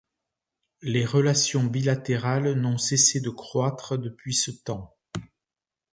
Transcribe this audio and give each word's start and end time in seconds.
Les 0.81 1.05
relations 1.05 1.63
bilatérales 1.63 2.53
n'ont 2.53 2.79
cessé 2.79 3.19
de 3.21 3.29
croître 3.29 3.99
depuis 3.99 4.33
ce 4.33 4.49
temps. 4.49 4.97